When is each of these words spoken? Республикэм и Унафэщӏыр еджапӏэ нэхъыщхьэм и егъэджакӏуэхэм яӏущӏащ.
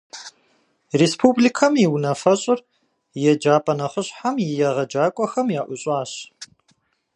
Республикэм 1.01 1.73
и 1.83 1.85
Унафэщӏыр 1.95 2.59
еджапӏэ 3.31 3.73
нэхъыщхьэм 3.77 4.35
и 4.39 4.47
егъэджакӏуэхэм 4.67 5.47
яӏущӏащ. 5.61 6.11